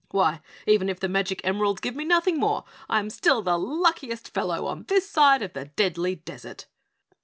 [0.09, 4.29] Why, even if the magic emeralds give me nothing more, I am still the luckiest
[4.33, 6.65] fellow on this side of the Deadly Desert!"